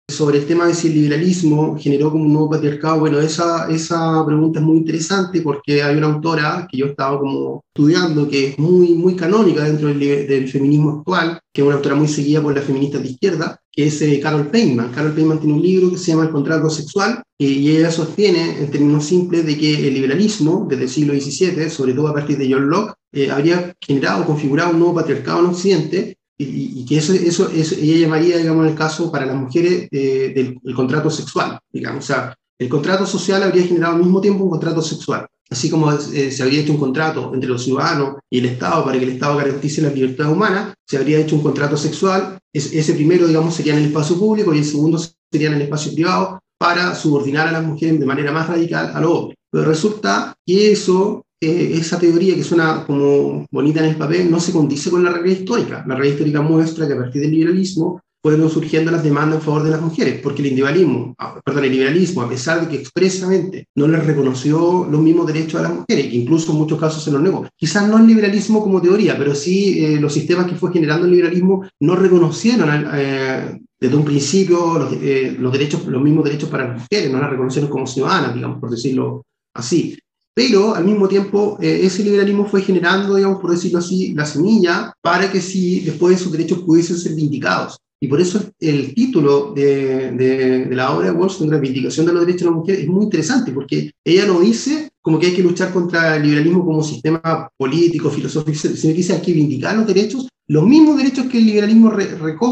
[0.07, 4.25] Sobre el tema de si el liberalismo generó como un nuevo patriarcado, bueno, esa, esa
[4.25, 8.59] pregunta es muy interesante porque hay una autora que yo estaba como estudiando que es
[8.59, 12.53] muy, muy canónica dentro del, del feminismo actual, que es una autora muy seguida por
[12.53, 14.91] las feministas de izquierda, que es eh, Carol Feynman.
[14.91, 18.69] Carol Feynman tiene un libro que se llama El contrato sexual y ella sostiene, en
[18.69, 22.51] términos simples, de que el liberalismo desde el siglo XVII, sobre todo a partir de
[22.51, 27.49] John Locke, eh, habría generado, configurado un nuevo patriarcado en Occidente y, que eso, eso,
[27.51, 32.35] ella llamaría, digamos, el caso para las mujeres eh, del contrato sexual, digamos, o sea,
[32.59, 36.43] el contrato social habría generado al mismo tiempo un contrato sexual, así como eh, se
[36.43, 39.81] habría hecho un contrato entre los ciudadanos y el Estado para que el Estado garantice
[39.81, 43.85] la libertad humana, se habría hecho un contrato sexual, ese primero, digamos, sería en el
[43.87, 44.99] espacio público y el segundo
[45.31, 49.01] sería en el espacio privado, para subordinar a las mujeres de manera más radical a
[49.01, 49.37] los hombres.
[49.51, 54.39] Pero resulta que eso, eh, esa teoría que suena como bonita en el papel, no
[54.39, 55.83] se condice con la realidad histórica.
[55.87, 59.63] La realidad histórica muestra que a partir del liberalismo fueron surgiendo las demandas en favor
[59.63, 63.67] de las mujeres, porque el individualismo, ah, perdón, el liberalismo, a pesar de que expresamente
[63.75, 67.21] no les reconoció los mismos derechos a las mujeres, incluso en muchos casos se los
[67.21, 67.45] negó.
[67.57, 71.11] Quizás no el liberalismo como teoría, pero sí eh, los sistemas que fue generando el
[71.11, 77.11] liberalismo no reconocieron eh, desde un principio los, derechos, los mismos derechos para las mujeres,
[77.11, 79.97] no las reconocieron como ciudadanas, digamos, por decirlo así.
[80.35, 85.31] Pero al mismo tiempo, ese liberalismo fue generando, digamos, por decirlo así, la semilla para
[85.31, 87.77] que sí, después esos derechos pudiesen ser vindicados.
[88.03, 92.41] Y por eso el título de, de, la obra de Wollstonecraft, Reivindicación de los Derechos
[92.41, 95.71] de la Mujer, es muy interesante, porque ella no dice como que hay que luchar
[95.71, 100.27] contra el liberalismo como sistema político, filosófico, sino que dice hay que vindicar los derechos,
[100.47, 101.93] los mismos derechos que el liberalismo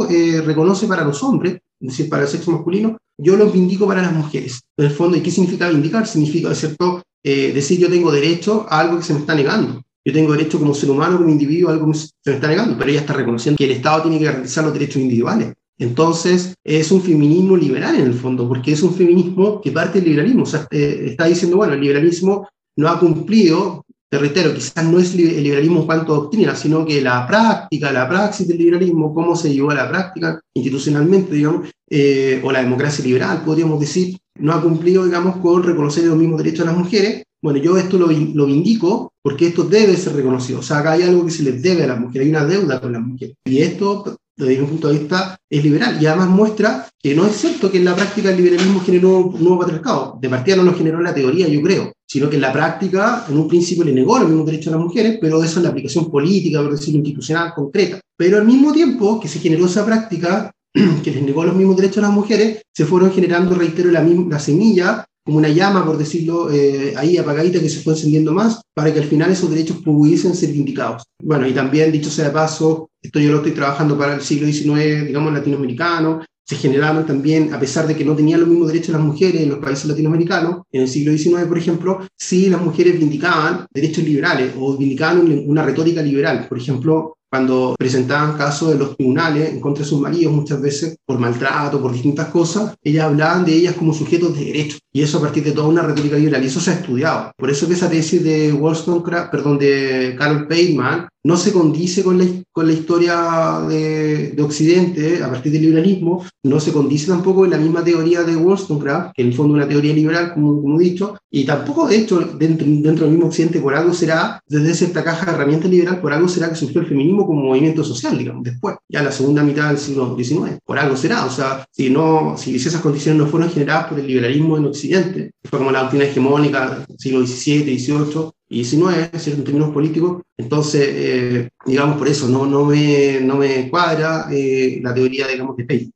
[0.10, 4.02] eh, reconoce para los hombres, es decir, para el sexo masculino, yo los vindico para
[4.02, 4.62] las mujeres.
[4.78, 6.08] En el fondo, ¿y qué significa vindicar?
[6.08, 9.82] Significa, ¿cierto?, eh, decir yo tengo derecho a algo que se me está negando.
[10.04, 12.90] Yo tengo derecho como ser humano, como individuo, algo que se me está negando, pero
[12.90, 15.54] ella está reconociendo que el Estado tiene que garantizar los derechos individuales.
[15.78, 20.10] Entonces, es un feminismo liberal en el fondo, porque es un feminismo que parte del
[20.10, 20.44] liberalismo.
[20.44, 25.00] O sea, eh, está diciendo, bueno, el liberalismo no ha cumplido, te reitero, quizás no
[25.00, 29.14] es el liberalismo en cuanto a doctrina, sino que la práctica, la praxis del liberalismo,
[29.14, 34.18] cómo se llevó a la práctica institucionalmente, digamos, eh, o la democracia liberal, podríamos decir,
[34.40, 37.98] no ha cumplido, digamos, con reconocer los mismos derechos a las mujeres, bueno, yo esto
[37.98, 40.60] lo, lo indico porque esto debe ser reconocido.
[40.60, 42.80] O sea, acá hay algo que se les debe a las mujeres, hay una deuda
[42.80, 43.36] con las mujeres.
[43.46, 45.98] Y esto, desde un punto de vista, es liberal.
[46.02, 49.44] Y además muestra que no es cierto que en la práctica el liberalismo generó un
[49.44, 50.18] nuevo patriarcado.
[50.22, 53.26] De partida no lo generó en la teoría, yo creo, sino que en la práctica,
[53.28, 55.70] en un principio le negó los mismos derechos a las mujeres, pero eso es la
[55.70, 58.00] aplicación política, por decirlo, institucional, concreta.
[58.16, 62.00] Pero al mismo tiempo que se generó esa práctica, que les negó los mismos derechos
[62.00, 66.50] a las mujeres, se fueron generando, reitero, la, la semilla como una llama, por decirlo,
[66.52, 70.36] eh, ahí apagadita que se fue encendiendo más, para que al final esos derechos pudiesen
[70.36, 71.04] ser vindicados.
[71.22, 74.48] Bueno, y también, dicho sea de paso, esto yo lo estoy trabajando para el siglo
[74.48, 78.94] XIX, digamos, latinoamericano, se generaron también, a pesar de que no tenían los mismos derechos
[78.94, 83.00] las mujeres en los países latinoamericanos, en el siglo XIX, por ejemplo, sí las mujeres
[83.00, 86.48] vindicaban derechos liberales o vindicaban una retórica liberal.
[86.50, 90.98] Por ejemplo, cuando presentaban casos en los tribunales en contra de sus maridos, muchas veces
[91.06, 94.78] por maltrato, por distintas cosas, ellas hablaban de ellas como sujetos de derecho.
[94.92, 96.44] Y eso a partir de toda una retórica liberal.
[96.44, 97.32] Y eso se ha estudiado.
[97.38, 102.18] Por eso que esa tesis de Wollstonecraft, perdón, de Carol Pateman, no se condice con
[102.18, 107.46] la, con la historia de, de, Occidente a partir del liberalismo, no se condice tampoco
[107.46, 110.62] en la misma teoría de Wollstonecraft, que en el fondo es una teoría liberal, como,
[110.62, 114.42] como he dicho, y tampoco, de hecho, dentro, dentro del mismo Occidente, por algo será,
[114.48, 117.84] desde cierta caja de herramientas liberal, por algo será que surgió el feminismo como movimiento
[117.84, 121.66] social, digamos, después, ya la segunda mitad del siglo XIX, por algo será, o sea,
[121.72, 125.72] si, no, si esas condiciones no fueron generadas por el liberalismo en Occidente, fue como
[125.72, 129.40] la doctrina hegemónica del siglo XVII, XVIII, y XIX, ¿cierto?
[129.40, 130.24] en términos políticos.
[130.38, 135.56] Entonces, eh, digamos, por eso no, no, me, no me cuadra eh, la teoría, digamos,
[135.56, 135.92] de Pei.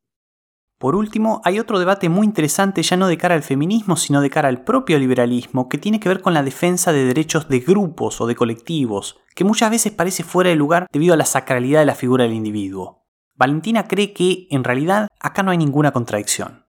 [0.79, 4.29] Por último, hay otro debate muy interesante ya no de cara al feminismo, sino de
[4.29, 8.21] cara al propio liberalismo, que tiene que ver con la defensa de derechos de grupos
[8.21, 11.85] o de colectivos, que muchas veces parece fuera de lugar debido a la sacralidad de
[11.87, 13.05] la figura del individuo.
[13.35, 16.64] Valentina cree que, en realidad, acá no hay ninguna contradicción.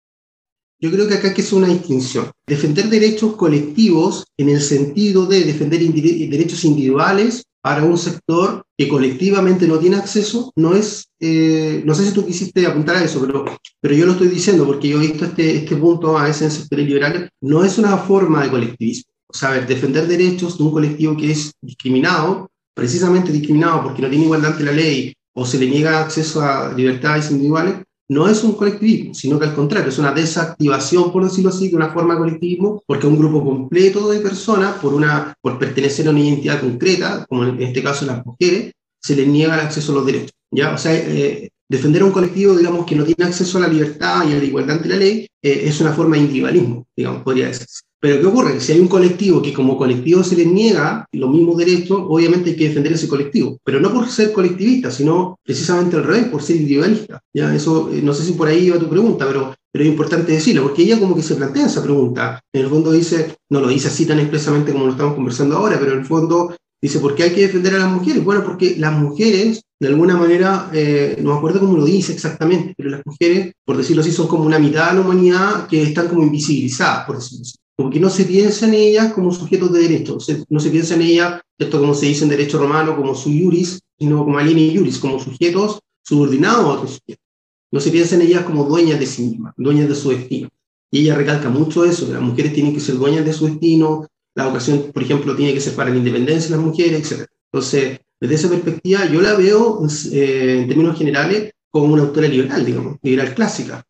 [0.81, 2.31] Yo creo que acá que hacer una distinción.
[2.47, 9.67] Defender derechos colectivos en el sentido de defender derechos individuales para un sector que colectivamente
[9.67, 13.45] no tiene acceso, no es, eh, no sé si tú quisiste apuntar a eso, pero,
[13.81, 16.51] pero yo lo estoy diciendo porque yo he visto este, este punto a veces en
[16.53, 19.11] sectores liberales, no es una forma de colectivismo.
[19.29, 24.27] O sea, defender derechos de un colectivo que es discriminado, precisamente discriminado porque no tiene
[24.27, 28.53] igualdad ante la ley o se le niega acceso a libertades individuales, no es un
[28.53, 32.21] colectivismo, sino que al contrario, es una desactivación, por decirlo así, de una forma de
[32.21, 37.27] colectivismo, porque un grupo completo de personas, por, una, por pertenecer a una identidad concreta,
[37.29, 40.33] como en este caso las mujeres, se les niega el acceso a los derechos.
[40.51, 40.73] ¿ya?
[40.73, 44.29] O sea, eh, defender a un colectivo, digamos, que no tiene acceso a la libertad
[44.29, 47.49] y a la igualdad ante la ley, eh, es una forma de individualismo, digamos, podría
[47.49, 47.86] decirse.
[47.99, 48.61] Pero ¿qué ocurre?
[48.61, 52.57] Si hay un colectivo que como colectivo se les niega los mismos derechos, obviamente hay
[52.57, 53.59] que defender ese colectivo.
[53.65, 57.21] Pero no por ser colectivista, sino precisamente al revés, por ser individualista.
[57.33, 57.55] ¿ya?
[57.55, 60.63] Eso, eh, no sé si por ahí iba tu pregunta, pero, pero es importante decirlo,
[60.63, 62.41] porque ella como que se plantea esa pregunta.
[62.53, 65.79] En el fondo dice, no lo dice así tan expresamente como lo estamos conversando ahora,
[65.81, 68.23] pero en el fondo dice, ¿por qué hay que defender a las mujeres?
[68.23, 72.75] Bueno, porque las mujeres, de alguna manera, eh, no me acuerdo cómo lo dice exactamente,
[72.77, 76.09] pero las mujeres, por decirlo así, son como una mitad de la humanidad que están
[76.09, 79.81] como invisibilizadas, por decirlo así como que no se piensa en ellas como sujetos de
[79.81, 80.17] derecho,
[80.49, 83.81] no se piensa en ellas, esto como se dice en derecho romano, como su iuris,
[83.99, 87.25] sino como alieni iuris, como sujetos subordinados a otros sujetos.
[87.71, 90.49] No se piensa en ellas como dueñas de sí mismas, dueñas de su destino.
[90.91, 94.07] Y ella recalca mucho eso, que las mujeres tienen que ser dueñas de su destino,
[94.35, 97.27] la educación, por ejemplo, tiene que ser para la independencia de las mujeres, etc.
[97.53, 102.65] Entonces, desde esa perspectiva, yo la veo, eh, en términos generales, como una autora liberal,
[102.65, 103.85] digamos, liberal clásica.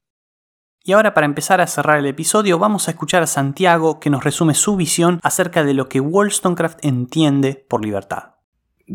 [0.87, 4.22] Y ahora para empezar a cerrar el episodio vamos a escuchar a Santiago que nos
[4.22, 8.35] resume su visión acerca de lo que Wollstonecraft entiende por libertad.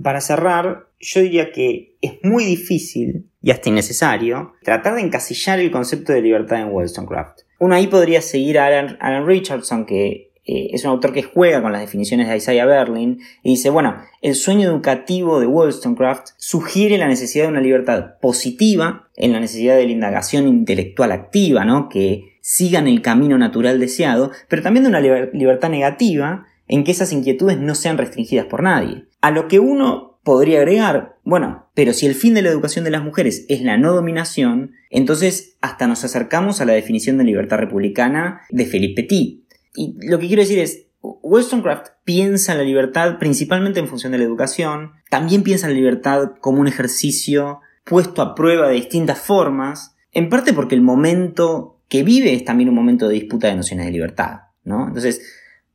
[0.01, 5.69] Para cerrar, yo diría que es muy difícil y hasta innecesario tratar de encasillar el
[5.69, 7.41] concepto de libertad en Wollstonecraft.
[7.60, 11.71] Uno ahí podría seguir a Alan Richardson, que eh, es un autor que juega con
[11.71, 17.08] las definiciones de Isaiah Berlin y dice, bueno, el sueño educativo de Wollstonecraft sugiere la
[17.08, 21.89] necesidad de una libertad positiva en la necesidad de la indagación intelectual activa, ¿no?
[21.89, 27.13] Que sigan el camino natural deseado, pero también de una libertad negativa en que esas
[27.13, 29.06] inquietudes no sean restringidas por nadie.
[29.21, 32.91] A lo que uno podría agregar, bueno, pero si el fin de la educación de
[32.91, 37.58] las mujeres es la no dominación, entonces hasta nos acercamos a la definición de libertad
[37.58, 39.40] republicana de Philippe Petit,
[39.73, 44.19] y lo que quiero decir es, Wollstonecraft piensa en la libertad principalmente en función de
[44.19, 49.19] la educación, también piensa en la libertad como un ejercicio puesto a prueba de distintas
[49.19, 53.55] formas, en parte porque el momento que vive es también un momento de disputa de
[53.55, 54.88] nociones de libertad, ¿no?
[54.88, 55.21] Entonces,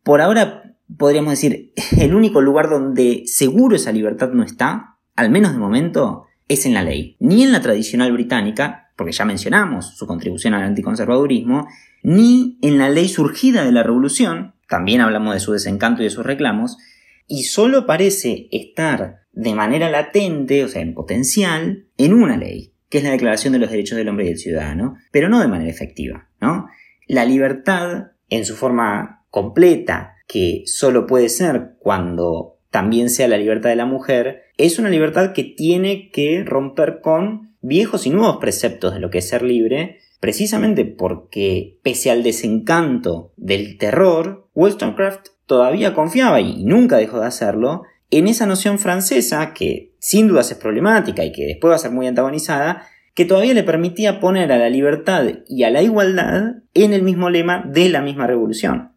[0.03, 5.53] por ahora podríamos decir, el único lugar donde seguro esa libertad no está, al menos
[5.53, 10.07] de momento, es en la ley, ni en la tradicional británica, porque ya mencionamos su
[10.07, 11.67] contribución al anticonservadurismo,
[12.07, 16.11] ni en la ley surgida de la revolución, también hablamos de su desencanto y de
[16.11, 16.79] sus reclamos,
[17.27, 22.99] y solo parece estar de manera latente, o sea, en potencial, en una ley, que
[22.99, 25.69] es la Declaración de los Derechos del Hombre y del Ciudadano, pero no de manera
[25.69, 26.69] efectiva, ¿no?
[27.09, 33.71] La libertad, en su forma completa, que solo puede ser cuando también sea la libertad
[33.71, 38.95] de la mujer, es una libertad que tiene que romper con viejos y nuevos preceptos
[38.95, 45.95] de lo que es ser libre, precisamente porque, pese al desencanto del terror, Wollstonecraft todavía
[45.95, 51.25] confiaba, y nunca dejó de hacerlo, en esa noción francesa, que sin dudas es problemática
[51.25, 54.69] y que después va a ser muy antagonizada, que todavía le permitía poner a la
[54.69, 58.93] libertad y a la igualdad en el mismo lema de la misma revolución.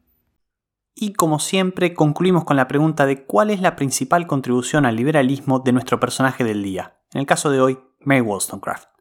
[0.93, 5.59] Y como siempre, concluimos con la pregunta de cuál es la principal contribución al liberalismo
[5.59, 8.98] de nuestro personaje del día, en el caso de hoy, Mary Wollstonecraft.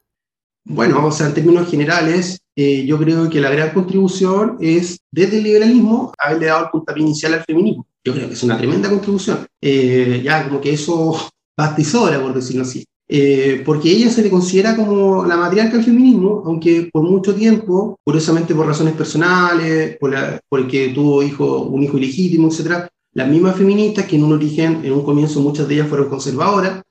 [0.70, 5.38] Bueno, vamos a en términos generales, eh, yo creo que la gran contribución es desde
[5.38, 7.86] el liberalismo haberle dado el puntapié inicial al feminismo.
[8.04, 9.46] Yo creo que es una tremenda contribución.
[9.62, 11.16] Eh, ya como que eso
[11.56, 12.84] bastizora, por decirlo así.
[13.08, 17.96] Eh, porque ella se le considera como la matriarca del feminismo, aunque por mucho tiempo,
[18.04, 23.56] curiosamente por razones personales, por, la, porque tuvo hijo, un hijo ilegítimo, etc., las mismas
[23.56, 26.82] feministas que en un origen, en un comienzo muchas de ellas fueron conservadoras,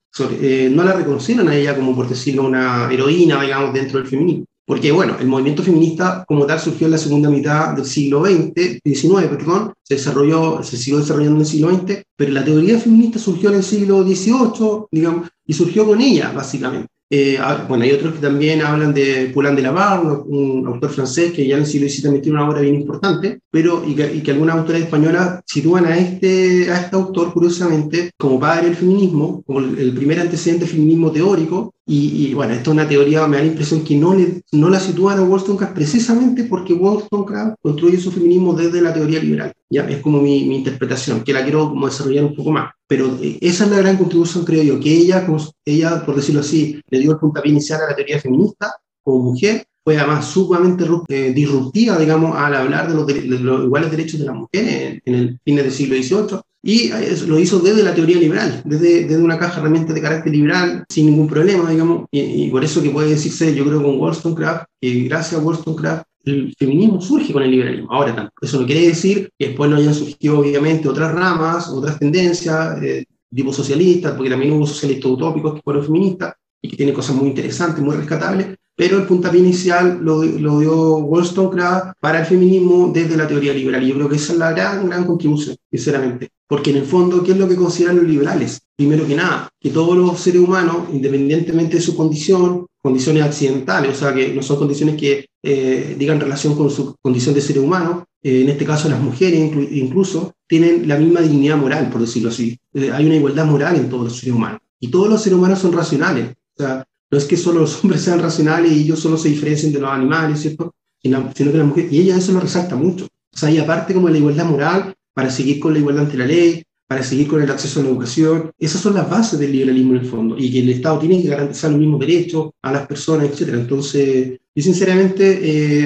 [0.41, 4.45] eh, no la reconocieron a ella como, por decirlo, una heroína, digamos, dentro del feminismo.
[4.65, 8.79] Porque, bueno, el movimiento feminista como tal surgió en la segunda mitad del siglo XX,
[8.83, 13.17] XIX, perdón, se desarrolló, se siguió desarrollando en el siglo XX, pero la teoría feminista
[13.17, 16.89] surgió en el siglo XVIII, digamos, y surgió con ella, básicamente.
[17.09, 20.89] Eh, ah, bueno, hay otros que también hablan de Poulain de la Barre, un autor
[20.89, 23.95] francés que ya en el siglo XVII también tiene una obra bien importante, pero y
[23.95, 28.65] que, y que algunas autoras españolas sitúan a este, a este autor, curiosamente, como padre
[28.65, 33.37] del feminismo, como el, primer antecedente feminismo teórico, y, bueno, esto es una teoría, me
[33.37, 37.97] da la impresión que no, le, no la sitúan a Wollstonecraft precisamente porque Wollstonecraft construye
[37.97, 39.53] su feminismo desde la teoría liberal.
[39.69, 42.71] Ya es como mi, mi interpretación, que la quiero como desarrollar un poco más.
[42.87, 45.25] Pero eh, esa es la gran contribución, creo yo, que ella,
[45.63, 49.65] ella, por decirlo así, le dio el puntapié inicial a la teoría feminista como mujer,
[49.87, 54.25] fue además sumamente eh, disruptiva, digamos, al hablar de los, de los, iguales derechos de
[54.25, 58.17] las mujeres en, el fin del siglo XVIII, y eh, lo hizo desde la teoría
[58.17, 62.49] liberal, desde, desde una caja realmente de carácter liberal, sin ningún problema, digamos, y, y,
[62.49, 67.01] por eso que puede decirse, yo creo, con Wollstonecraft, que gracias a Wollstonecraft el feminismo
[67.01, 67.91] surge con el liberalismo.
[67.91, 72.81] Ahora, eso no quiere decir que después no hayan surgido, obviamente, otras ramas, otras tendencias,
[72.83, 77.15] eh, tipo socialista, porque también hubo socialistas utópicos que fueron feministas y que tienen cosas
[77.15, 82.91] muy interesantes, muy rescatables, pero el puntapié inicial lo, lo dio Wollstonecraft para el feminismo
[82.93, 83.83] desde la teoría liberal.
[83.83, 86.29] Y yo creo que esa es la gran, gran contribución, sinceramente.
[86.47, 88.61] Porque en el fondo, ¿qué es lo que consideran los liberales?
[88.75, 93.99] Primero que nada, que todos los seres humanos, independientemente de su condición, condiciones accidentales, o
[93.99, 98.05] sea, que no son condiciones que eh, digan relación con su condición de ser humano,
[98.21, 102.29] eh, en este caso las mujeres inclu incluso, tienen la misma dignidad moral, por decirlo
[102.29, 102.57] así.
[102.75, 104.61] Eh, hay una igualdad moral en todos los seres humanos.
[104.79, 106.29] Y todos los seres humanos son racionales.
[106.29, 109.71] O sea, no es que solo los hombres sean racionales y ellos solo se diferencien
[109.73, 110.73] de los animales, ¿cierto?
[111.01, 113.05] Sino, sino que las mujeres, y ella eso lo resalta mucho.
[113.05, 116.25] O sea, y aparte como la igualdad moral, para seguir con la igualdad ante la
[116.25, 118.51] ley, para seguir con el acceso a la educación.
[118.57, 121.27] Esas son las bases del liberalismo en el fondo, y que el Estado tiene que
[121.27, 123.55] garantizar los mismos derechos a las personas, etc.
[123.55, 125.39] Entonces, yo sinceramente,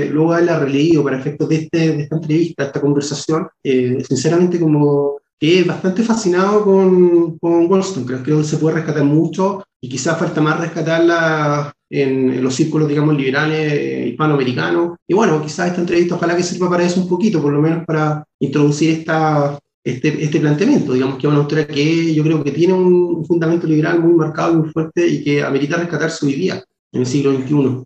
[0.05, 4.59] eh, luego haberla releído para efectos de, este, de esta entrevista, esta conversación, eh, sinceramente
[4.59, 10.19] como que bastante fascinado con, con Wollstonecraft, creo que se puede rescatar mucho y quizás
[10.19, 14.99] falta más rescatarla en, los círculos, digamos, liberales eh, hispanoamericanos.
[15.07, 17.83] Y bueno, quizás esta entrevista ojalá que sirva para eso un poquito, por lo menos
[17.87, 22.51] para introducir esta, este, este planteamiento, digamos, que es una autora que yo creo que
[22.51, 26.99] tiene un fundamento liberal muy marcado muy fuerte y que amerita rescatarse hoy día, en
[26.99, 27.83] el siglo XXI.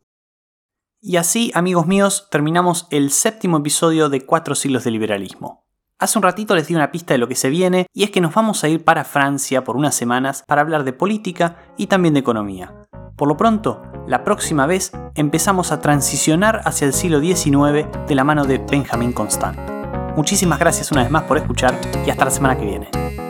[0.99, 5.64] Y así, amigos míos, terminamos el séptimo episodio de Cuatro siglos de liberalismo.
[5.98, 8.20] Hace un ratito les di una pista de lo que se viene y es que
[8.20, 12.14] nos vamos a ir para Francia por unas semanas para hablar de política y también
[12.14, 12.74] de economía.
[13.16, 18.26] Por lo pronto, la próxima vez empezamos a transicionar hacia el siglo XIX de la
[18.26, 19.58] mano de Benjamin Constant.
[20.18, 23.24] Muchísimas gracias una vez más por escuchar y hasta la semana que viene.